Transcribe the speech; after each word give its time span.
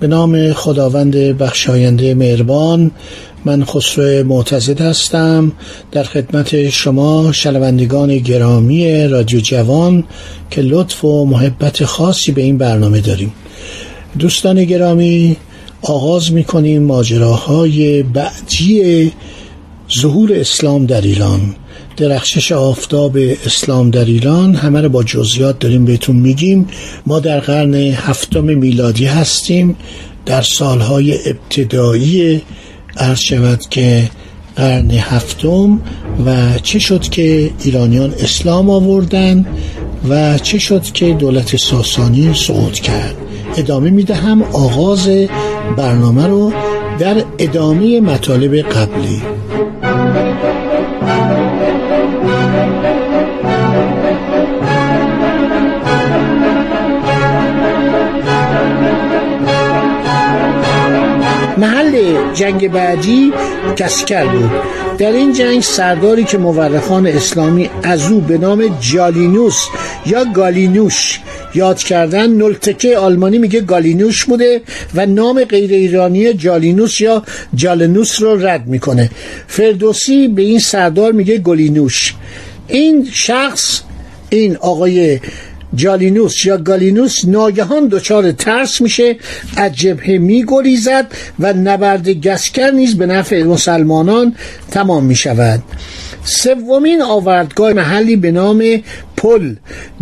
به 0.00 0.06
نام 0.06 0.52
خداوند 0.52 1.16
بخشاینده 1.16 2.14
مهربان 2.14 2.90
من 3.44 3.64
خسرو 3.64 4.26
معتزد 4.26 4.80
هستم. 4.80 5.52
در 5.92 6.02
خدمت 6.02 6.68
شما 6.68 7.32
شنوندگان 7.32 8.18
گرامی 8.18 9.08
رادیو 9.08 9.40
جوان 9.40 10.04
که 10.50 10.62
لطف 10.62 11.04
و 11.04 11.24
محبت 11.24 11.84
خاصی 11.84 12.32
به 12.32 12.42
این 12.42 12.58
برنامه 12.58 13.00
داریم. 13.00 13.32
دوستان 14.18 14.64
گرامی 14.64 15.36
آغاز 15.82 16.32
می‌کنیم 16.32 16.82
ماجراهای 16.82 18.02
بعدی 18.02 19.12
ظهور 20.00 20.32
اسلام 20.34 20.86
در 20.86 21.00
ایران. 21.00 21.54
درخشش 22.00 22.52
آفتاب 22.52 23.16
اسلام 23.46 23.90
در 23.90 24.04
ایران 24.04 24.54
همه 24.54 24.80
رو 24.80 24.88
با 24.88 25.02
جزئیات 25.02 25.58
داریم 25.58 25.84
بهتون 25.84 26.16
میگیم. 26.16 26.68
ما 27.06 27.20
در 27.20 27.40
قرن 27.40 27.74
هفتم 27.74 28.44
میلادی 28.44 29.04
هستیم. 29.04 29.76
در 30.26 30.42
سالهای 30.42 31.18
ابتدایی 31.28 32.42
عرض 32.96 33.18
شود 33.18 33.60
که 33.70 34.10
قرن 34.56 34.90
هفتم 34.90 35.80
و 36.26 36.58
چه 36.62 36.78
شد 36.78 37.00
که 37.00 37.50
ایرانیان 37.64 38.14
اسلام 38.18 38.70
آوردن 38.70 39.46
و 40.08 40.38
چه 40.38 40.58
شد 40.58 40.82
که 40.82 41.12
دولت 41.14 41.56
ساسانی 41.56 42.34
صعود 42.34 42.74
کرد. 42.74 43.14
ادامه 43.56 43.90
می‌دهم 43.90 44.42
آغاز 44.42 45.08
برنامه 45.76 46.26
رو 46.26 46.52
در 46.98 47.24
ادامه 47.38 48.00
مطالب 48.00 48.56
قبلی. 48.56 49.22
محل 61.58 62.14
جنگ 62.34 62.72
بعدی 62.72 63.32
کسکر 63.76 64.26
بود. 64.26 64.50
در 64.98 65.12
این 65.12 65.32
جنگ 65.32 65.60
سرداری 65.60 66.24
که 66.24 66.38
مورخان 66.38 67.06
اسلامی 67.06 67.70
از 67.82 68.10
او 68.10 68.20
به 68.20 68.38
نام 68.38 68.76
جالینوس 68.80 69.66
یا 70.06 70.24
گالینوش 70.34 71.20
یاد 71.54 71.78
کردن 71.78 72.30
نلتکه 72.30 72.98
آلمانی 72.98 73.38
میگه 73.38 73.60
گالینوش 73.60 74.24
بوده 74.24 74.60
و 74.94 75.06
نام 75.06 75.44
غیر 75.44 75.70
ایرانی 75.70 76.32
جالینوس 76.32 77.00
یا 77.00 77.22
جالنوس 77.54 78.22
رو 78.22 78.46
رد 78.46 78.66
می‌کنه. 78.66 79.10
فردوسی 79.46 80.28
به 80.28 80.42
این 80.42 80.58
سردار 80.58 81.12
میگه 81.12 81.38
گالینوش 81.38 82.14
این 82.68 83.08
شخص 83.12 83.80
این 84.30 84.56
آقای 84.56 85.20
جالینوس 85.74 86.46
یا 86.46 86.56
گالینوس 86.56 87.24
ناگهان 87.24 87.88
دچار 87.88 88.32
ترس 88.32 88.80
میشه 88.80 89.16
از 89.56 89.72
جبهه 89.72 90.18
میگریزد 90.18 91.06
و 91.38 91.52
نبرد 91.52 92.08
گسکر 92.08 92.70
نیز 92.70 92.96
به 92.96 93.06
نفع 93.06 93.42
مسلمانان 93.42 94.34
تمام 94.70 95.04
می‌شود. 95.04 95.62
سومین 96.24 97.02
آوردگاه 97.02 97.72
محلی 97.72 98.16
به 98.16 98.30
نام 98.30 98.64
پل. 99.16 99.54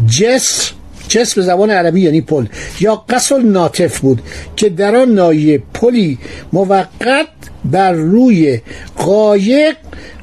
جسر 0.06 0.72
جسر 1.08 1.34
به 1.34 1.42
زبان 1.42 1.70
عربی 1.70 2.00
یعنی 2.00 2.20
پل. 2.20 2.46
یا 2.80 3.04
قصل 3.08 3.42
ناطف 3.42 3.98
بود 3.98 4.22
که 4.56 4.68
در 4.68 4.96
آن 4.96 5.12
نایه 5.12 5.62
پلی 5.74 6.18
موقت 6.52 7.28
بر 7.64 7.92
روی 7.92 8.60
قایق 8.96 9.76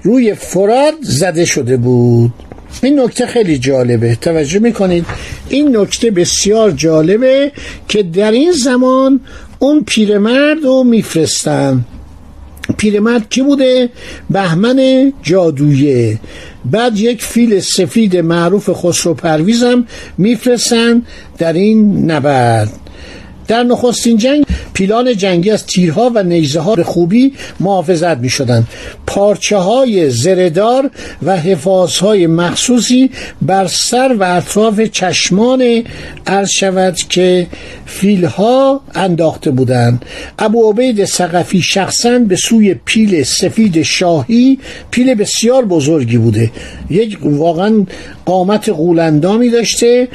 روی 0.04 0.34
فراد 0.34 0.94
زده 1.02 1.46
شده 1.46 1.78
بود. 1.78 2.34
این 2.84 3.00
نکته 3.00 3.26
خیلی 3.26 3.58
جالبه. 3.58 4.16
توجه 4.16 4.60
می‌کنید؟ 4.60 5.06
این 5.56 5.78
نکته 5.78 6.12
بسیار 6.12 6.72
جالبه 6.72 7.52
که 7.88 8.04
در 8.04 8.32
این 8.32 8.52
زمان 8.52 9.20
اون 9.60 9.84
پیرمرد 9.84 10.64
رو 10.64 10.84
میفرستن. 10.84 11.86
پیرمرد 12.78 13.30
کی 13.30 13.42
بوده؟ 13.42 13.90
بهمن 14.30 15.14
جادویه. 15.24 16.20
بعد 16.66 16.98
یک 16.98 17.24
فیل 17.24 17.60
سفید 17.60 18.18
معروف 18.18 18.70
خسرو 18.74 19.14
پرویزم 19.14 19.88
میفرستن 20.18 21.02
در 21.38 21.54
این 21.54 22.12
نبرد. 22.12 22.72
در 23.48 23.64
نخستین 23.64 24.18
جنگ 24.18 24.45
پیلان 24.76 25.18
جنگی 25.18 25.52
از 25.52 25.66
تیرها 25.66 26.12
و 26.16 26.24
نیزه 26.24 26.60
ها 26.60 26.76
به 26.76 26.84
خوبی 26.84 27.34
محافظت 27.60 28.18
می 28.18 28.30
شدن. 28.30 28.68
پارچه 29.08 29.58
های 29.58 30.10
زردار 30.10 30.92
و 31.24 31.38
حفاظ 31.38 31.98
های 31.98 32.28
مخصوصی 32.28 33.10
بر 33.42 33.68
سر 33.68 34.16
و 34.20 34.24
اطراف 34.24 34.82
چشمان 34.82 35.84
عرض 36.28 36.50
شود 36.50 36.96
که 36.96 37.48
فیلها 37.86 38.82
انداخته 38.96 39.52
بودند 39.52 40.06
ابو 40.40 40.72
عبید 40.72 41.06
سقفی 41.06 41.62
شخصا 41.62 42.20
به 42.20 42.36
سوی 42.36 42.74
پیل 42.74 43.24
سفید 43.24 43.82
شاهی 43.82 44.60
پیل 44.92 45.14
بسیار 45.14 45.66
بزرگی 45.66 46.18
بوده 46.18 46.52
یک 46.90 47.18
واقعا 47.24 47.86
قامت 48.26 48.70
قولندامی 48.70 49.50
داشته 49.50 50.08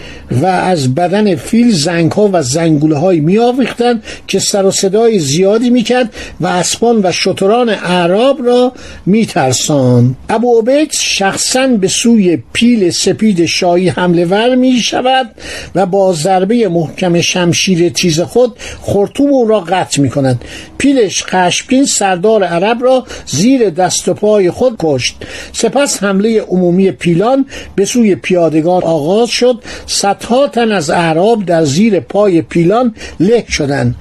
و 0.43 0.47
از 0.47 0.95
بدن 0.95 1.35
فیل 1.35 1.71
زنگ 1.71 2.13
ها 2.13 2.31
و 2.33 2.43
زنگوله 2.43 2.97
های 2.97 3.21
می 3.21 3.39
آویختن 3.39 4.03
که 4.27 4.39
سر 4.39 4.65
و 4.65 4.71
صدای 4.71 5.19
زیادی 5.19 5.71
می‌کرد 5.71 6.15
و 6.41 6.47
اسبان 6.47 7.01
و 7.03 7.13
شتران 7.13 7.69
اعراب 7.69 8.47
را 8.47 8.73
میترسان 9.07 10.17
ابو 10.29 10.59
عبید 10.59 10.93
شخصا 10.93 11.67
به 11.67 11.89
سوی 11.89 12.39
پیل 12.53 12.91
سپید 12.91 13.47
شاهی 13.47 13.89
حمله 13.89 14.25
ور 14.25 14.55
می 14.55 14.73
شود 14.73 15.31
و 15.75 15.87
با 15.87 16.13
ضربه 16.13 16.69
محکم 16.69 17.21
شمشیر 17.21 17.89
تیز 17.89 18.21
خود 18.21 18.57
خرطوم 18.83 19.33
او 19.33 19.49
را 19.49 19.61
قطع 19.61 20.03
می 20.03 20.11
کند 20.11 20.45
پیلش 20.79 21.25
خشمگین 21.25 21.85
سردار 21.85 22.45
عرب 22.45 22.83
را 22.83 23.05
زیر 23.27 23.71
دست 23.71 24.09
و 24.09 24.15
پای 24.15 24.51
خود 24.51 24.77
کشت. 24.79 25.17
سپس 25.53 26.03
حمله 26.03 26.41
عمومی 26.41 26.91
پیلان 26.91 27.47
به 27.75 27.85
سوی 27.85 28.00
پیادگان 28.15 28.83
آغاز 28.83 29.29
شد. 29.29 29.63
صدها 29.87 30.49
تن 30.49 30.73
از 30.73 30.91
اعراب 30.91 31.45
در 31.45 31.65
زیر 31.65 32.01
پای 32.01 32.43
پیلان 32.43 32.95
له 33.21 33.45
شدند. 33.49 33.95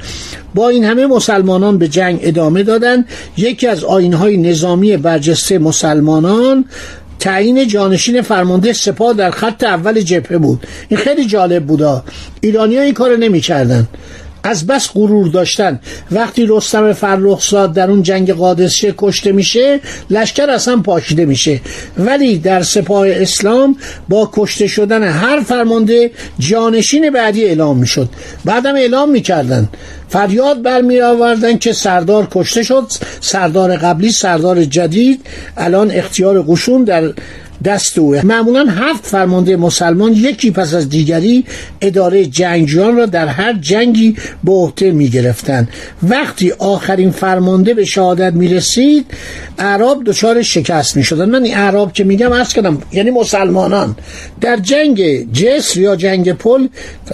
با 0.55 0.69
این 0.69 0.83
همه 0.83 1.07
مسلمانان 1.07 1.77
به 1.77 1.87
جنگ 1.87 2.19
ادامه 2.21 2.63
دادند. 2.63 3.05
یکی 3.37 3.67
از 3.67 3.83
آینهای 3.83 4.37
نظامی 4.37 4.97
برجسته 4.97 5.59
مسلمانان 5.59 6.65
تعیین 7.19 7.67
جانشین 7.67 8.21
فرمانده 8.21 8.73
سپاه 8.73 9.13
در 9.13 9.31
خط 9.31 9.63
اول 9.63 10.01
جبهه 10.01 10.37
بود. 10.37 10.67
این 10.89 10.99
خیلی 10.99 11.25
جالب 11.25 11.65
بودا 11.65 12.03
ایرانی 12.41 12.77
ها 12.77 12.81
این 12.81 12.93
کار 12.93 13.17
نمی 13.17 13.41
کردن. 13.41 13.87
از 14.43 14.67
بس 14.67 14.89
غرور 14.93 15.27
داشتن. 15.27 15.79
وقتی 16.11 16.45
رستم 16.49 16.93
فرخزاد 16.93 17.73
در 17.73 17.89
اون 17.89 18.03
جنگ 18.03 18.33
قادسیه 18.33 18.93
کشته 18.97 19.31
میشه 19.31 19.79
لشکر 20.09 20.49
اصلا 20.49 20.77
پاشیده 20.77 21.25
میشه. 21.25 21.61
ولی 21.97 22.37
در 22.37 22.61
سپاه 22.61 23.07
اسلام 23.09 23.75
با 24.09 24.29
کشته 24.33 24.67
شدن 24.67 25.03
هر 25.03 25.39
فرمانده 25.39 26.11
جانشین 26.39 27.09
بعدی 27.09 27.45
اعلام 27.45 27.77
می‌شد. 27.77 28.09
بعدم 28.45 28.75
اعلام 28.75 29.11
می‌کردن. 29.11 29.69
فریاد 30.09 30.61
برمی 30.61 31.01
آوردن 31.01 31.57
که 31.57 31.73
سردار 31.73 32.27
کشته 32.31 32.63
شد 32.63 32.85
سردار 33.21 33.77
قبلی 33.77 34.11
سردار 34.11 34.63
جدید 34.63 35.25
الان 35.57 35.91
اختیار 35.91 36.45
قشون 36.47 36.83
در 36.83 37.13
دست 37.65 37.99
او 37.99 38.15
معمولا 38.23 38.65
هفت 38.65 39.05
فرمانده 39.05 39.57
مسلمان 39.57 40.13
یکی 40.13 40.51
پس 40.51 40.73
از 40.73 40.89
دیگری 40.89 41.45
اداره 41.81 42.25
جنگجویان 42.25 42.97
را 42.97 43.05
در 43.05 43.27
هر 43.27 43.53
جنگی 43.53 44.15
به 44.43 44.51
عهده 44.51 44.91
می 44.91 45.09
گرفتن 45.09 45.67
وقتی 46.03 46.51
آخرین 46.51 47.11
فرمانده 47.11 47.73
به 47.73 47.85
شهادت 47.85 48.33
می 48.33 48.47
رسید 48.47 49.05
اعراب 49.57 50.03
دچار 50.03 50.41
شکست 50.41 50.97
می 50.97 51.03
شدن 51.03 51.29
من 51.29 51.43
این 51.43 51.57
اعراب 51.57 51.93
که 51.93 52.03
میگم 52.03 52.33
عرض 52.33 52.53
کردم 52.53 52.81
یعنی 52.91 53.11
مسلمانان. 53.11 53.95
در 54.41 54.57
جنگ 54.57 55.31
جسر 55.33 55.79
یا 55.79 55.95
جنگ 55.95 56.33
پل 56.33 56.67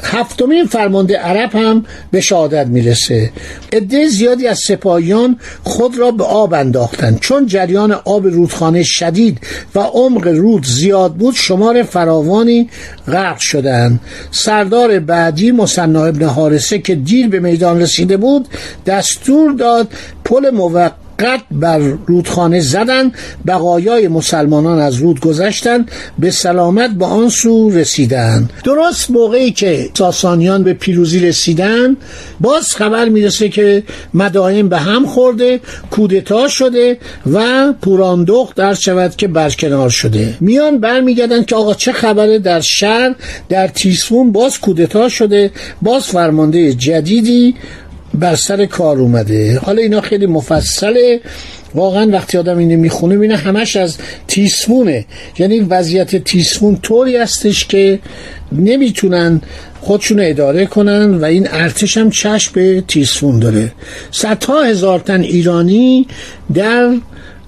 هفتمین 0.04 0.66
فرمانده 0.66 1.18
عرب 1.18 1.56
هم 1.56 1.86
به 2.12 2.22
شهادت 2.22 2.68
می‌رسه. 2.68 3.32
عده 3.74 4.08
زیادی 4.08 4.48
از 4.48 4.60
سپاهیان 4.60 5.40
خود 5.64 5.98
را 5.98 6.12
به 6.12 6.24
آب 6.24 6.54
انداختند. 6.54 7.20
چون 7.20 7.46
جریان 7.46 7.92
آب 7.92 8.28
رودخانه 8.28 8.84
شدید 8.84 9.40
و 9.76 9.80
عمق 9.80 10.28
رود 10.36 10.66
زیاد 10.66 11.14
بود 11.14 11.36
شمار 11.36 11.84
فراوانی 11.84 12.70
غرق 13.08 13.38
شدند 13.40 14.00
سردار 14.32 15.00
بعدی 15.00 15.52
مصنع 15.52 16.00
ابن 16.00 16.26
حارسه 16.26 16.80
که 16.80 16.96
دیر 16.96 17.28
به 17.28 17.40
میدان 17.40 17.82
رسیده 17.82 18.18
بود 18.18 18.48
دستور 18.86 19.52
داد 19.52 19.88
پل 20.24 20.50
موقت 20.50 20.92
قد 21.20 21.42
بر 21.52 21.78
رودخانه 22.06 22.60
زدند 22.60 23.12
بقایای 23.48 24.08
مسلمانان 24.08 24.80
از 24.80 24.96
رود 24.96 25.20
گذشتند 25.20 25.92
به 26.20 26.32
سلامت 26.32 26.92
به 26.92 27.06
آن 27.06 27.30
سو 27.30 27.70
رسیدند 27.70 28.54
درست 28.64 29.12
موقعی 29.12 29.52
که 29.52 29.90
ساسانیان 29.98 30.64
به 30.64 30.74
پیروزی 30.74 31.20
رسیدن 31.20 31.98
باز 32.40 32.76
خبر 32.76 33.10
می‌رسه 33.10 33.50
که 33.50 33.84
مدائم 34.14 34.70
به 34.70 34.78
هم 34.78 35.06
خورده 35.06 35.60
کودتا 35.92 36.48
شده 36.48 36.98
و 37.34 37.74
پوراندخ 37.82 38.56
در 38.56 38.74
شود 38.74 39.16
که 39.16 39.28
برکنار 39.28 39.90
شده. 39.90 40.38
میان 40.40 40.80
برمیگردن 40.80 41.44
که 41.44 41.56
آقا 41.56 41.74
چه 41.74 41.92
خبره 41.92 42.40
در 42.40 42.62
شهر 42.62 43.16
در 43.50 43.68
تیسفون 43.68 44.32
باز 44.32 44.60
کودتا 44.60 45.10
شده 45.10 45.52
باز 45.82 46.04
فرمانده 46.04 46.74
جدیدی 46.74 47.56
بر 48.20 48.36
سر 48.36 48.66
کار 48.66 48.98
اومده. 48.98 49.60
حالا 49.60 49.82
اینا 49.82 50.02
خیلی 50.02 50.26
مفصله. 50.26 51.22
واقعا 51.76 52.12
وقتی 52.12 52.38
آدم 52.38 52.58
اینو 52.58 52.78
می‌خونه 52.78 53.16
می‌بینه 53.16 53.36
همش 53.36 53.76
از 53.76 53.98
تیسفونه. 54.28 55.06
یعنی 55.40 55.60
وضعیت 55.60 56.16
تیسفون 56.16 56.78
طوری 56.82 57.18
هستش 57.18 57.66
که 57.66 58.00
نمی‌تونن 58.52 59.42
خودشون 59.82 60.20
اداره 60.20 60.66
کنن 60.66 61.14
و 61.14 61.26
این 61.26 61.48
ارتش 61.52 61.98
هم 61.98 62.10
چشم 62.10 62.52
به 62.54 62.84
تیسفون 62.88 63.40
داره. 63.40 63.72
صدها 64.12 64.64
هزار 64.64 65.00
تن 65.00 65.22
ایرانی 65.22 66.08
در 66.54 66.94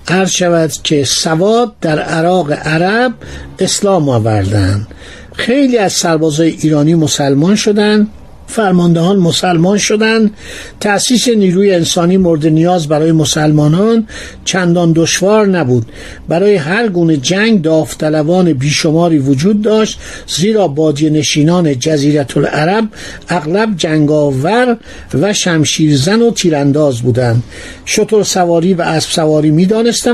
عرض 0.07 0.29
شود 0.29 0.71
که 0.83 1.03
سواد 1.03 1.73
در 1.81 1.99
عراق 1.99 2.51
عرب 2.51 3.13
اسلام 3.59 4.09
آوردن. 4.09 4.87
خیلی 5.33 5.77
از 5.77 5.93
سربازای 5.93 6.55
ایرانی 6.61 6.95
مسلمان 6.95 7.55
شدن. 7.55 8.07
فرماندهان 8.47 9.17
مسلمان 9.17 9.77
شدند. 9.77 10.31
تأسیس 10.79 11.27
نیروی 11.27 11.71
انسانی 11.73 12.17
مورد 12.17 12.47
نیاز 12.47 12.87
برای 12.87 13.11
مسلمانان 13.11 14.07
چندان 14.45 14.91
دشوار 14.95 15.47
نبود. 15.47 15.85
برای 16.27 16.55
هر 16.55 16.87
گونه 16.87 17.17
جنگ 17.17 17.61
داوطلبان 17.61 18.53
بیشماری 18.53 19.17
وجود 19.17 19.61
داشت 19.61 19.99
زیرا 20.27 20.67
بادی 20.67 21.09
نشینان 21.09 21.79
جزیرت 21.79 22.37
العرب 22.37 22.87
اغلب 23.29 23.77
جنگاور 23.77 24.77
و 25.13 25.33
شمشیرزن 25.33 26.21
و 26.21 26.31
تیرانداز 26.31 27.01
بودند. 27.01 27.43
شطور 27.85 28.23
سواری 28.23 28.73
و 28.73 28.81
اسب 28.81 29.09
سواری 29.09 29.51
می 29.51 29.65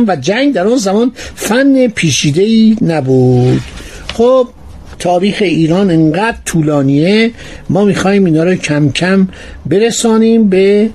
و 0.07 0.15
جنگ 0.21 0.53
در 0.53 0.68
آن 0.68 0.77
زمان 0.77 1.12
فن 1.36 1.88
پیشیده 1.88 2.75
نبود. 2.86 3.62
خب 4.13 4.47
تاریخ 5.03 5.38
ایران 5.41 5.91
انقدر 5.91 6.38
طولانیه 6.45 7.31
ما 7.69 7.85
می‌خوایم 7.85 8.25
اینا 8.25 8.44
رو 8.44 8.55
کم 8.55 8.91
کم 8.91 9.27
برسانیم 9.65 10.50
به 10.50 10.89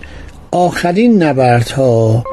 آخرین 0.50 1.22
نبردها. 1.22 2.24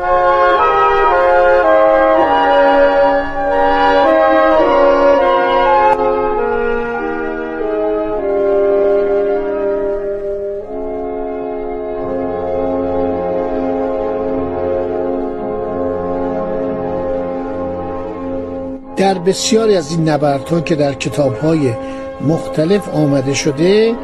در 19.15 19.21
بسیاری 19.21 19.75
از 19.75 19.91
این 19.91 20.09
نبردها 20.09 20.61
که 20.61 20.75
در 20.75 20.93
کتابهای 20.93 21.73
مختلف 22.21 22.89
آمده 22.89 23.33
شده 23.33 23.95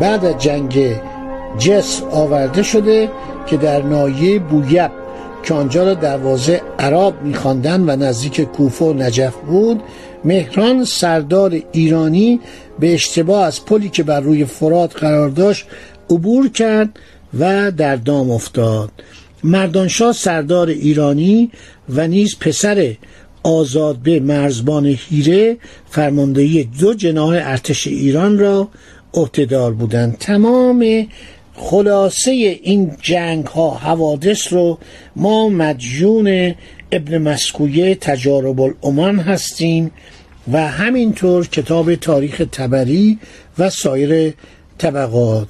بعد 0.00 0.24
از 0.24 0.38
جنگ 0.38 0.96
جس 1.58 2.02
آورده 2.10 2.62
شده 2.62 3.10
که 3.46 3.56
در 3.56 3.82
نایه 3.82 4.38
بویب 4.38 4.90
که 5.42 5.54
آنجا 5.54 5.84
را 5.84 5.94
دروازه 5.94 6.60
عرب 6.78 7.22
میخواندن 7.22 7.80
و 7.80 7.96
نزدیک 7.96 8.40
کوفه 8.40 8.84
و 8.84 8.92
نجف 8.92 9.36
بود 9.36 9.82
مهران 10.24 10.84
سردار 10.84 11.60
ایرانی 11.72 12.40
به 12.80 12.94
اشتباه 12.94 13.44
از 13.44 13.64
پلی 13.64 13.88
که 13.88 14.02
بر 14.02 14.20
روی 14.20 14.44
فرات 14.44 14.96
قرار 14.96 15.28
داشت 15.28 15.66
عبور 16.10 16.48
کرد 16.48 16.98
و 17.40 17.70
در 17.70 17.96
دام 17.96 18.30
افتاد. 18.30 18.90
مردانشاه 19.44 20.12
سردار 20.12 20.68
ایرانی 20.68 21.50
و 21.88 22.06
نیز 22.06 22.38
پسر 22.38 22.94
آزاد 23.42 23.96
به 23.96 24.20
مرزبان 24.20 24.86
هیره 24.86 25.56
فرماندهی 25.90 26.64
دو 26.64 26.94
جناح 26.94 27.28
ارتش 27.28 27.86
ایران 27.86 28.38
را 28.38 28.68
عهدهدار 29.14 29.72
بودند. 29.72 30.18
تمام 30.18 31.06
خلاصه 31.54 32.30
این 32.62 32.92
جنگ 33.02 33.46
ها 33.46 33.70
حوادث 33.70 34.52
رو 34.52 34.78
ما 35.16 35.48
مدیون 35.48 36.54
ابن 36.92 37.18
مسکویه 37.18 37.94
تجارب 37.94 38.60
الامم 38.60 39.20
هستیم 39.20 39.90
و 40.52 40.68
همینطور 40.68 41.46
کتاب 41.46 41.94
تاریخ 41.94 42.42
تبری 42.52 43.18
و 43.58 43.70
سایر 43.70 44.34
طبقات 44.78 45.48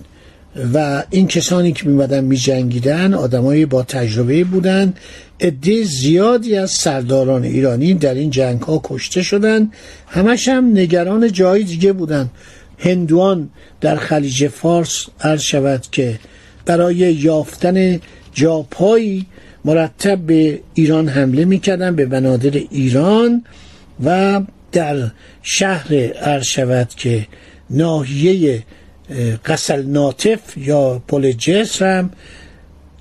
و 0.74 1.04
این 1.10 1.26
کسانی 1.26 1.72
که 1.72 1.88
میمدن 1.88 2.24
می 2.24 2.36
جنگیدن 2.36 3.14
آدمایی 3.14 3.66
با 3.66 3.82
تجربه 3.82 4.44
بودن. 4.44 4.94
عده 5.40 5.82
زیادی 5.82 6.56
از 6.56 6.70
سرداران 6.70 7.42
ایرانی 7.42 7.94
در 7.94 8.14
این 8.14 8.30
جنگ 8.30 8.60
ها 8.60 8.80
کشته 8.84 9.22
شدن. 9.22 9.70
همش 10.06 10.48
هم 10.48 10.70
نگران 10.70 11.32
جای 11.32 11.62
دیگه 11.62 11.92
بودن. 11.92 12.30
هندوان 12.78 13.50
در 13.80 13.96
خلیج 13.96 14.48
فارس 14.48 15.06
عرض 15.20 15.40
شود 15.40 15.86
که 15.92 16.18
برای 16.66 16.96
یافتن 16.96 18.00
جاپایی 18.32 19.26
مرتب 19.64 20.18
به 20.18 20.60
ایران 20.74 21.08
حمله 21.08 21.44
می‌کردن 21.44 21.96
به 21.96 22.06
بنادر 22.06 22.60
ایران 22.70 23.44
و 24.04 24.40
در 24.72 25.10
شهر 25.42 25.94
عرض 26.12 26.44
شود 26.44 26.88
که 26.88 27.26
ناحیه 27.70 28.62
قسل 29.44 29.82
ناطف 29.82 30.40
یا 30.56 31.02
پل 31.08 31.32
جسر 31.32 31.98
هم 31.98 32.10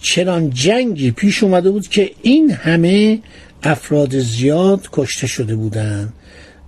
چنان 0.01 0.49
جنگی 0.49 1.11
پیش 1.11 1.43
اومده 1.43 1.71
بود 1.71 1.87
که 1.87 2.11
این 2.21 2.51
همه 2.51 3.19
افراد 3.63 4.19
زیاد 4.19 4.87
کشته 4.91 5.27
شده 5.27 5.55
بودند 5.55 6.13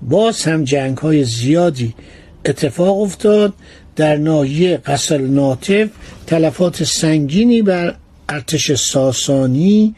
باز 0.02 0.44
هم 0.44 0.64
جنگ 0.64 0.98
های 0.98 1.24
زیادی 1.24 1.96
اتفاق 2.46 3.02
افتاد. 3.02 3.54
در 3.96 4.16
ناحیه 4.16 4.78
قسل 4.78 5.22
ناطف 5.22 5.90
تلفات 6.28 6.84
سنگینی 6.84 7.62
بر 7.62 7.96
ارتش 8.30 8.72
ساسانی 8.72 9.96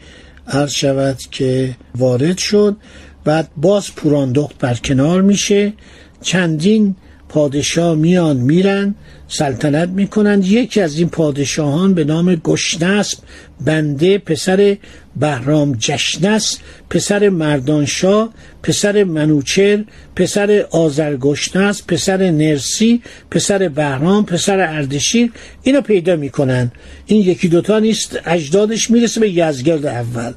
عرض 0.47 0.71
شود 0.71 1.17
که 1.31 1.75
وارد 1.95 2.37
شد. 2.37 2.77
بعد 3.23 3.49
باز 3.57 3.95
پوراندخت 3.95 4.57
برکنار 4.57 5.21
میشه. 5.21 5.73
چندین 6.21 6.95
پادشاه 7.29 7.95
میان 7.95 8.37
میرن 8.37 8.95
سلطنت 9.27 9.89
می‌کنند. 9.89 10.45
یکی 10.45 10.81
از 10.81 10.99
این 10.99 11.09
پادشاهان 11.09 11.93
به 11.93 12.03
نام 12.03 12.35
گشنسب 12.35 13.17
بنده 13.65 14.17
پسر 14.17 14.77
بهرام 15.15 15.75
جشنس 15.79 16.59
پسر 16.89 17.29
مردانشاه 17.29 18.33
پسر 18.63 19.03
منوچر 19.03 19.83
پسر 20.15 20.65
آزرگشنس 20.71 21.83
پسر 21.87 22.31
نرسی 22.31 23.01
پسر 23.31 23.69
بهرام 23.69 24.25
پسر 24.25 24.59
اردشیر 24.59 25.31
اینو 25.63 25.81
پیدا 25.81 26.15
می‌کنن 26.15 26.71
این 27.05 27.21
یکی 27.21 27.47
دوتا 27.47 27.79
نیست 27.79 28.19
اجدادش 28.25 28.91
می‌رسه 28.91 29.19
به 29.19 29.29
یزگرد 29.29 29.85
اول. 29.85 30.33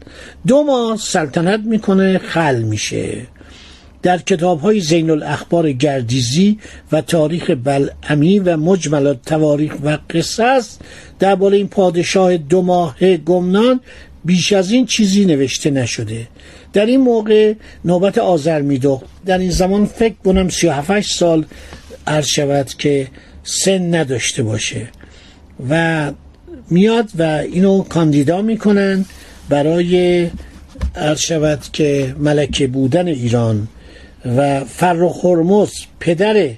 دو 0.47 0.63
ماه 0.63 0.97
سلطنت 0.97 1.61
می‌کنه 1.61 2.19
خل 2.19 2.63
میشه. 2.63 3.27
در 4.03 4.19
کتاب 4.19 4.61
های 4.61 4.81
زین 4.81 5.11
الاخبار 5.11 5.73
گردیزی 5.73 6.59
و 6.93 7.01
تاریخ 7.01 7.51
بلعمی 7.65 8.39
و 8.39 8.57
مجمل 8.57 9.15
تواریخ 9.27 9.75
و 9.85 9.99
قصص 10.11 10.79
درباره 11.19 11.57
این 11.57 11.69
پادشاه 11.69 12.37
دو 12.37 12.63
ماه 12.63 13.17
گمنان 13.17 13.81
بیش 14.25 14.53
از 14.53 14.71
این 14.71 14.87
چیزی 14.87 15.25
نوشته 15.25 15.71
نشده. 15.71 16.27
در 16.73 16.87
این 16.87 17.01
موقع 17.01 17.55
نوبت 17.85 18.19
آذر 18.19 18.61
میدو 18.61 19.03
در 19.27 19.39
این 19.39 19.51
زمان 19.51 19.87
فکر 19.87 20.15
کنم 20.25 20.49
37 20.49 21.09
سال 21.09 21.45
عرض 22.07 22.27
شود 22.27 22.69
که 22.69 23.09
سن 23.43 23.95
نداشته 23.95 24.43
باشه 24.43 24.89
و 25.71 26.13
میاد 26.71 27.11
و 27.19 27.23
اینو 27.23 27.83
کاندیدا 27.83 28.43
می‌کنن 28.43 29.05
برای 29.49 30.27
عرض 30.97 31.21
شود 31.21 31.61
که 31.73 32.15
ملکه 32.19 32.67
بودن 32.67 33.09
ایران. 33.09 33.69
و 34.37 34.65
فرخ 34.65 35.25
هرمز 35.25 35.71
پدر 36.01 36.51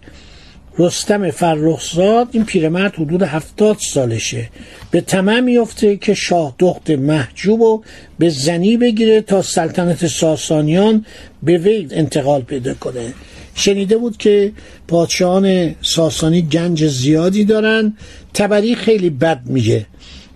رستم 0.79 1.31
فرخزاد 1.31 2.29
این 2.33 2.45
پیرمرد 2.45 2.95
حدود 2.95 3.23
هفتاد 3.23 3.77
سالشه. 3.81 4.49
به 4.91 5.01
تمام 5.01 5.45
میفته 5.45 5.97
که 5.97 6.15
شاه 6.15 6.55
دخت 6.59 6.91
محجوب 6.91 7.61
و 7.61 7.83
به 8.19 8.29
زنی 8.29 8.77
بگیره 8.77 9.21
تا 9.21 9.43
سلطنت 9.43 10.07
ساسانیان 10.07 11.05
به 11.43 11.59
وی 11.59 11.89
انتقال 11.91 12.43
پیدا 12.43 12.75
کنه. 12.75 13.13
شنیده 13.55 13.97
بود 13.97 14.17
که 14.17 14.53
پادشاهان 14.89 15.75
ساسانی 15.83 16.43
گنج 16.43 16.87
زیادی 16.87 17.45
دارن. 17.45 17.97
تبری 18.35 18.75
خیلی 18.75 19.11
بد 19.11 19.41
میگه. 19.47 19.87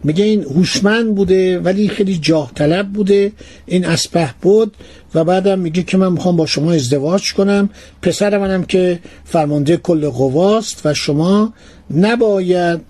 میگه 0.04 0.24
این 0.24 0.42
هوشمند 0.42 1.14
بوده 1.14 1.58
ولی 1.58 1.88
خیلی 1.88 2.18
جاه 2.18 2.52
طلب 2.54 2.88
بوده. 2.88 3.32
این 3.66 3.84
اسپه 3.84 4.34
بود 4.42 4.76
و 5.14 5.24
بعدم 5.24 5.58
میگه 5.58 5.82
که 5.82 5.96
من 5.96 6.12
می‌خوام 6.12 6.36
با 6.36 6.46
شما 6.46 6.72
ازدواج 6.72 7.32
کنم. 7.32 7.70
پسر 8.02 8.38
منم 8.38 8.64
که 8.64 8.98
فرمانده 9.24 9.76
کل 9.76 10.08
قواست 10.08 10.86
و 10.86 10.94
شما 10.94 11.54
نباید 11.96 12.80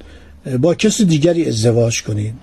با 0.60 0.74
کسی 0.74 1.04
دیگری 1.04 1.48
ازدواج 1.48 2.02
کنید. 2.02 2.34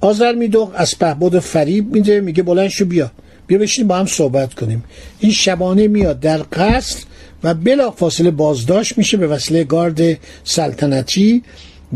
آذر 0.00 0.32
میدوق 0.32 0.86
بود 1.20 1.38
فریب 1.38 1.94
میده 1.94 2.20
میگه 2.20 2.42
بلند 2.42 2.68
شو 2.68 2.84
بیا. 2.84 3.10
بیا 3.46 3.58
بشینیم 3.58 3.88
با 3.88 3.96
هم 3.96 4.06
صحبت 4.06 4.54
کنیم. 4.54 4.84
این 5.20 5.32
شبانه 5.32 5.88
میاد 5.88 6.20
در 6.20 6.42
قصر 6.52 6.98
و 7.44 7.54
بلا 7.54 7.90
فاصله 7.90 8.30
بازداشت 8.30 8.98
میشه 8.98 9.16
به 9.16 9.26
وسیله 9.26 9.64
گارد 9.64 10.00
سلطنتی. 10.44 11.42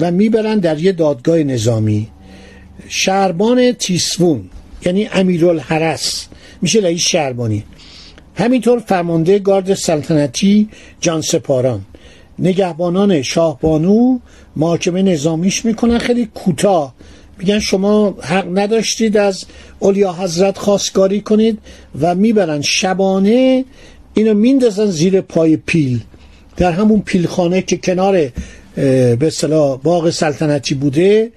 و 0.00 0.10
می‌برن 0.10 0.58
در 0.58 0.78
یه 0.78 0.92
دادگاه 0.92 1.38
نظامی. 1.38 2.08
شربان 2.88 3.72
تیسفون 3.72 4.50
یعنی 4.86 5.08
امیرالحرس. 5.12 6.26
میشه 6.62 6.78
رئیس 6.78 7.00
شربانی 7.00 7.64
همینطور 8.34 8.78
فرمانده 8.78 9.38
گارد 9.38 9.74
سلطنتی 9.74 10.68
جان 11.00 11.20
سپاران. 11.20 11.80
نگهبانان 12.38 13.22
شاهبانو 13.22 14.18
محاکمه 14.56 15.02
نظامیش 15.02 15.64
می‌کنن 15.64 15.98
خیلی 15.98 16.28
کوتاه. 16.34 16.94
میگن 17.38 17.58
شما 17.58 18.16
حق 18.22 18.58
نداشتید 18.58 19.16
از 19.16 19.44
اولیا 19.78 20.12
حضرت 20.12 20.58
خواستگاری 20.58 21.20
کنید 21.20 21.58
و 22.00 22.14
می‌برن. 22.14 22.60
شبانه 22.62 23.64
اینو 24.14 24.34
میندازن 24.34 24.86
زیر 24.86 25.20
پای 25.20 25.56
پیل. 25.56 26.00
در 26.56 26.72
همون 26.72 27.00
پیلخانه 27.00 27.62
که 27.62 27.76
کنار 27.76 28.30
به 28.74 29.18
اصطلاح 29.20 29.80
باغ 29.82 30.10
سلطنتی 30.10 30.74
بوده 30.74 31.32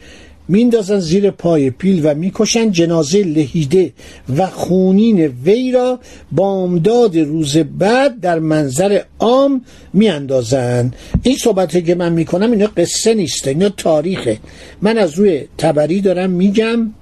میندازن 0.47 0.99
زیر 0.99 1.31
پای 1.31 1.69
پیل 1.69 2.01
و 2.03 2.15
می‌کشن 2.15 2.71
جنازه 2.71 3.23
لهیده 3.23 3.93
و 4.37 4.47
خونین 4.47 5.33
وی 5.45 5.71
را 5.71 5.99
بامداد 6.31 7.17
روز 7.17 7.57
بعد 7.57 8.19
در 8.19 8.39
منظر 8.39 9.01
عام 9.19 9.61
میاندازن. 9.93 10.93
این 11.23 11.35
صحبت 11.35 11.85
که 11.85 11.95
من 11.95 12.13
می‌کنم 12.13 12.51
اینا 12.51 12.67
قصه 12.77 13.13
نیست 13.13 13.47
اینا 13.47 13.69
تاریخه. 13.69 14.37
من 14.81 14.97
از 14.97 15.13
روی 15.13 15.43
تبری 15.57 16.01
دارم 16.01 16.29
میگم 16.29 16.93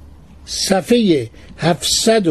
صفحه 0.46 1.30
700 1.58 2.28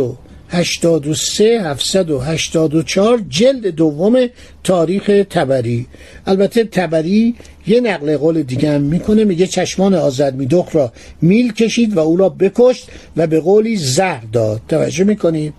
783 0.52 1.60
784 1.62 3.22
جلد 3.28 3.66
دوم 3.66 4.26
تاریخ 4.64 5.24
تبری. 5.30 5.86
البته 6.26 6.64
تبری 6.64 7.34
یه 7.66 7.80
نقل 7.80 8.16
قول 8.16 8.42
دیگه 8.42 8.70
هم 8.70 8.80
می‌کنه 8.80 9.24
میگه 9.24 9.46
چشمان 9.46 9.94
آزد 9.94 10.34
میدخ 10.34 10.68
را 10.72 10.92
میل 11.22 11.52
کشید 11.52 11.96
و 11.96 11.98
او 11.98 12.16
را 12.16 12.28
بکشت 12.28 12.88
و 13.16 13.26
به 13.26 13.40
قولی 13.40 13.76
زهر 13.76 14.24
داد. 14.32 14.60
توجه 14.68 15.04
می‌کنید؟ 15.04 15.54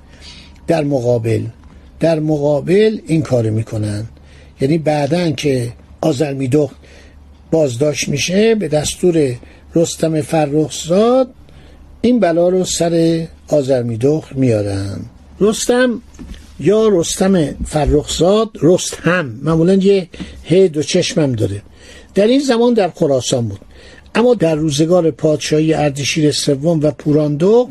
در 0.67 0.83
مقابل 0.83 1.41
در 1.99 2.19
مقابل 2.19 2.97
این 3.07 3.21
کار 3.21 3.49
می‌کنن. 3.49 4.05
یعنی 4.61 4.77
بعدا 4.77 5.31
که 5.31 5.73
آزرمیدخ 6.01 6.71
بازداشت 7.51 8.09
میشه 8.09 8.55
به 8.55 8.67
دستور 8.67 9.35
رستم 9.75 10.21
فرخزاد 10.21 11.33
این 12.01 12.19
بلا 12.19 12.49
رو 12.49 12.63
سر 12.63 13.25
آزرمیدخ 13.53 14.23
میارن 14.35 14.99
رستم 15.41 16.01
یا 16.59 16.87
رستم 16.91 17.55
فرخزاد 17.65 18.49
رستم. 18.61 19.25
معمولا 19.41 19.73
یه 19.73 20.09
ه 20.49 20.67
دو 20.67 20.83
چشمم 20.83 21.31
داره. 21.31 21.61
در 22.15 22.27
این 22.27 22.39
زمان 22.39 22.73
در 22.73 22.89
خراسان 22.89 23.47
بود. 23.47 23.59
اما 24.15 24.33
در 24.33 24.55
روزگار 24.55 25.11
پادشاهی 25.11 25.73
اردشیر 25.73 26.31
سوم 26.31 26.79
و 26.79 26.91
پوراندخت 26.91 27.69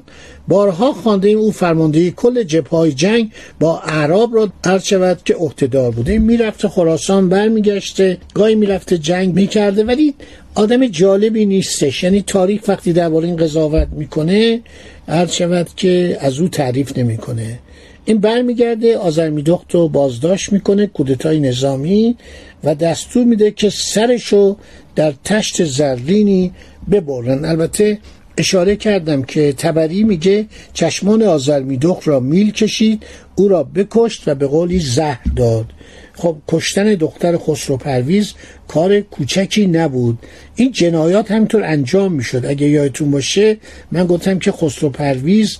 بارها 0.48 0.92
خوانده 0.92 1.28
او 1.28 1.52
فرماندهی 1.52 2.10
کل 2.10 2.42
جبهای 2.42 2.92
جنگ 2.92 3.30
با 3.60 3.80
اعراب 3.80 4.34
را 4.34 4.48
عرض 4.64 4.84
شود 4.84 5.20
که 5.24 5.34
عهدهدار 5.34 5.90
بوده. 5.90 6.18
می‌رفته 6.18 6.68
خراسان 6.68 7.28
برمیگشته 7.28 8.18
گاهی 8.34 8.54
می‌رفته 8.54 8.98
جنگ 8.98 9.34
می‌کرده 9.34 9.84
ولی 9.84 10.14
آدم 10.54 10.86
جالبی 10.86 11.46
نیستش. 11.46 12.02
یعنی 12.02 12.22
تاریخ 12.26 12.68
وقتی 12.68 12.92
درباره 12.92 13.26
این 13.26 13.36
قضاوت 13.36 13.88
می‌کنه 13.92 14.60
عرض 15.08 15.32
شود 15.32 15.68
که 15.76 16.18
از 16.20 16.38
او 16.38 16.48
تعریف 16.48 16.98
نمی‌کنه. 16.98 17.58
این 18.04 18.18
برمیگرده 18.18 18.98
آزرمیدخت 18.98 19.74
رو 19.74 19.88
بازداشت 19.88 20.52
می‌کنه 20.52 20.86
کودتای 20.86 21.40
نظامی 21.40 22.16
و 22.64 22.74
دستور 22.74 23.24
میده 23.24 23.50
که 23.50 23.70
سرشو 23.70 24.56
در 24.96 25.12
تشت 25.24 25.64
زرینی 25.64 26.52
ببرن. 26.90 27.44
البته 27.44 27.98
اشاره 28.36 28.76
کردم 28.76 29.22
که 29.22 29.52
تبری 29.52 30.02
میگه 30.02 30.46
چشمان 30.72 31.22
آزرمیدخت 31.22 32.08
را 32.08 32.20
میل 32.20 32.50
کشید 32.50 33.02
او 33.34 33.48
را 33.48 33.62
بکشت 33.62 34.22
و 34.28 34.34
به 34.34 34.46
قولی 34.46 34.78
زهر 34.78 35.20
داد. 35.36 35.66
خب 36.14 36.36
کشتن 36.48 36.94
دختر 36.94 37.38
خسرو 37.38 37.76
پرویز 37.76 38.34
کار 38.68 39.00
کوچکی 39.00 39.66
نبود. 39.66 40.18
این 40.56 40.72
جنایات 40.72 41.30
همینطور 41.30 41.64
انجام 41.64 42.12
می‌شد. 42.12 42.46
اگه 42.46 42.68
یادتون 42.68 43.10
باشه 43.10 43.56
من 43.92 44.06
گفتم 44.06 44.38
که 44.38 44.52
خسرو 44.52 44.90
پرویز 44.90 45.58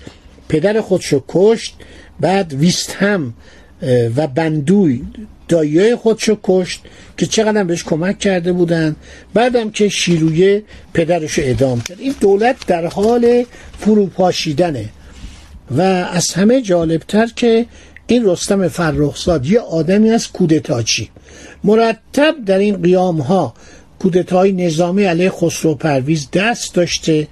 پدر 0.52 0.80
خودشو 0.80 1.24
کشت 1.28 1.74
بعد 2.20 2.54
ویست 2.54 2.90
هم 2.90 3.34
و 4.16 4.26
بندوی 4.26 5.02
دایای 5.48 5.96
خودشو 5.96 6.38
کشت 6.42 6.80
که 7.16 7.26
چقدر 7.26 7.64
بهش 7.64 7.84
کمک 7.84 8.18
کرده 8.18 8.52
بودن. 8.52 8.96
بعدم 9.34 9.70
که 9.70 9.88
شیرویه 9.88 10.62
پدرشو 10.94 11.42
ادام 11.44 11.80
کرد. 11.80 12.00
این 12.00 12.14
دولت 12.20 12.56
در 12.66 12.86
حال 12.86 13.44
فروپاشیدنه. 13.78 14.88
و 15.70 15.80
از 15.80 16.32
همه 16.32 16.62
جالبتر 16.62 17.26
که 17.36 17.66
این 18.06 18.24
رستم 18.26 18.68
فرخزاد 18.68 19.46
یه 19.46 19.60
آدمی 19.60 20.10
از 20.10 20.28
کودتاچی. 20.28 21.10
مرتب 21.64 22.34
در 22.46 22.58
این 22.58 22.82
قیام 22.82 23.20
ها 23.20 23.54
کودتای 23.98 24.52
نظامی 24.52 25.04
علیه 25.04 25.30
خسرو 25.30 25.74
پرویز 25.74 26.28
دست 26.32 26.74
داشته 26.74 27.28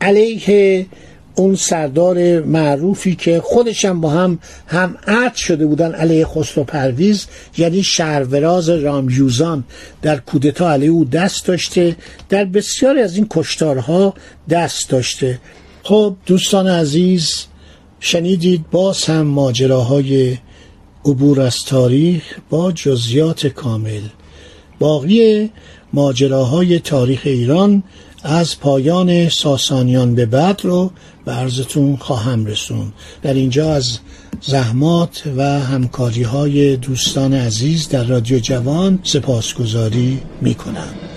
علیه 0.00 0.86
اون 1.36 1.54
سردار 1.54 2.40
معروفی 2.40 3.14
که 3.14 3.40
خودشم 3.40 4.00
با 4.00 4.10
هم 4.10 4.38
هم 4.66 4.96
عد 5.06 5.34
شده 5.34 5.66
بودن 5.66 5.92
علیه 5.92 6.26
خسرو 6.26 6.64
پرویز 6.64 7.26
یعنی 7.58 7.82
شهروراز 7.82 8.68
رامیوزان 8.68 9.64
در 10.02 10.16
کودتا 10.16 10.72
علیه 10.72 10.90
او 10.90 11.04
دست 11.04 11.46
داشته 11.46 11.96
در 12.28 12.44
بسیاری 12.44 13.00
از 13.00 13.16
این 13.16 13.26
کشتارها 13.30 14.14
دست 14.50 14.90
داشته. 14.90 15.40
خب 15.82 16.16
دوستان 16.26 16.66
عزیز 16.66 17.44
شنیدید 18.00 18.70
باز 18.70 19.04
هم 19.04 19.22
ماجراهای 19.22 20.38
عبور 21.04 21.40
از 21.40 21.56
تاریخ 21.66 22.22
با 22.50 22.72
جزیات 22.72 23.46
کامل. 23.46 24.00
باقی 24.78 25.50
ماجراهای 25.92 26.78
تاریخ 26.78 27.20
ایران 27.24 27.82
از 28.22 28.60
پایان 28.60 29.28
ساسانیان 29.28 30.14
به 30.14 30.26
بعد 30.26 30.60
رو 30.64 30.90
به 31.24 31.32
عرضتون 31.32 31.96
خواهم 31.96 32.46
رسون 32.46 32.92
در 33.22 33.34
اینجا 33.34 33.74
از 33.74 33.98
زحمات 34.40 35.22
و 35.36 35.42
همکاری 35.42 36.22
های 36.22 36.76
دوستان 36.76 37.34
عزیز 37.34 37.88
در 37.88 38.04
رادیو 38.04 38.38
جوان 38.38 38.98
سپاسگزاری 39.02 40.20
می 40.40 40.54
کنم. 40.54 41.15